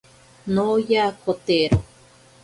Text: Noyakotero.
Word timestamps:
Noyakotero. 0.53 1.77